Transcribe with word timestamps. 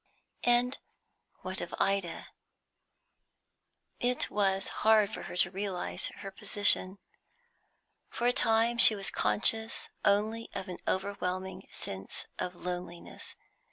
And 0.47 0.79
what 1.43 1.61
of 1.61 1.75
Ida? 1.79 2.29
It 3.99 4.31
was 4.31 4.67
hard 4.81 5.11
for 5.13 5.21
her 5.29 5.37
to 5.37 5.51
realise 5.51 6.07
her 6.21 6.31
position; 6.31 6.97
for 8.09 8.25
a 8.25 8.33
time 8.33 8.79
she 8.79 8.95
was 8.95 9.11
conscious 9.11 9.89
only 10.03 10.49
of 10.55 10.67
an 10.69 10.79
overwhelming 10.87 11.67
sense 11.69 12.25
of 12.39 12.55
loneliness. 12.55 13.35